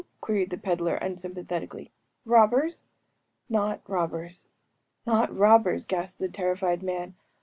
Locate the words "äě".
0.01-0.05